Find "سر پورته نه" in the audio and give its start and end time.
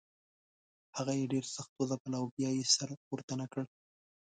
2.75-3.45